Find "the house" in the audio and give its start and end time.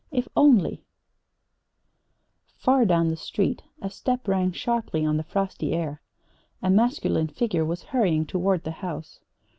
8.63-9.19